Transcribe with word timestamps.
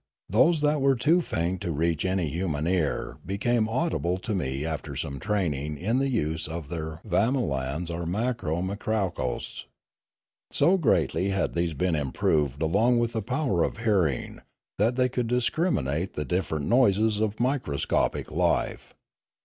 Those 0.31 0.61
that 0.61 0.81
were 0.81 0.95
too 0.95 1.21
faint 1.21 1.61
to 1.61 1.71
reach 1.71 2.05
any 2.05 2.27
human 2.27 2.65
ear 2.65 3.19
became 3.23 3.69
audible 3.69 4.17
to 4.17 4.33
me 4.33 4.65
after 4.65 4.95
some 4.95 5.19
training 5.19 5.77
in 5.77 5.99
the 5.99 6.07
use 6.09 6.47
of 6.47 6.69
their 6.69 7.01
vamolans 7.05 7.91
or 7.91 8.05
makro 8.05 8.63
mikrakousts. 8.63 9.65
So 10.49 10.75
greatly 10.79 11.29
had 11.29 11.53
these 11.53 11.75
been 11.75 11.93
improved 11.93 12.63
along 12.63 12.97
with 12.97 13.13
the 13.13 13.21
power 13.21 13.63
of 13.63 13.77
hearing 13.77 14.41
that 14.79 14.95
they 14.95 15.07
could 15.07 15.27
discriminate 15.27 16.13
the 16.13 16.25
different 16.25 16.65
noises 16.65 17.21
of 17.21 17.39
microscopic 17.39 18.31
life. 18.31 18.95